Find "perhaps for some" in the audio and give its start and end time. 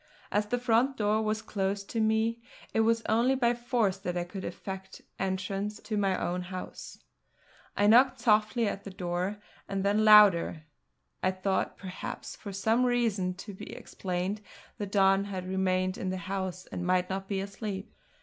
11.77-12.83